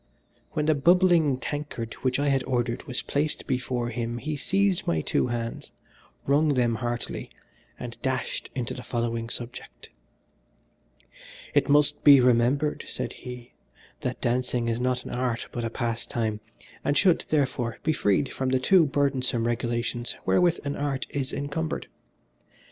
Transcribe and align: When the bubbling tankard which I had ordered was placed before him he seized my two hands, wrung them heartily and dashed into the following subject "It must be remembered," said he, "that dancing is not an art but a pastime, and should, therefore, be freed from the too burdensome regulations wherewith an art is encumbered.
When 0.53 0.65
the 0.65 0.73
bubbling 0.73 1.37
tankard 1.37 1.93
which 2.01 2.17
I 2.17 2.29
had 2.29 2.43
ordered 2.45 2.85
was 2.87 3.03
placed 3.03 3.45
before 3.45 3.89
him 3.89 4.17
he 4.17 4.35
seized 4.35 4.87
my 4.87 5.01
two 5.01 5.27
hands, 5.27 5.71
wrung 6.25 6.55
them 6.55 6.73
heartily 6.73 7.29
and 7.79 8.01
dashed 8.01 8.49
into 8.55 8.73
the 8.73 8.81
following 8.81 9.29
subject 9.29 9.89
"It 11.53 11.69
must 11.69 12.03
be 12.03 12.19
remembered," 12.19 12.83
said 12.87 13.13
he, 13.13 13.53
"that 13.99 14.19
dancing 14.21 14.67
is 14.69 14.81
not 14.81 15.03
an 15.05 15.11
art 15.11 15.45
but 15.51 15.63
a 15.63 15.69
pastime, 15.69 16.39
and 16.83 16.97
should, 16.97 17.25
therefore, 17.29 17.77
be 17.83 17.93
freed 17.93 18.33
from 18.33 18.49
the 18.49 18.57
too 18.59 18.87
burdensome 18.87 19.45
regulations 19.45 20.15
wherewith 20.25 20.57
an 20.65 20.75
art 20.75 21.05
is 21.11 21.31
encumbered. 21.31 21.85